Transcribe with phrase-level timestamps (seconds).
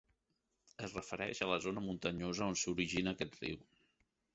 [0.87, 3.67] Es refereix a la zona muntanyosa on s'origina aquest riu.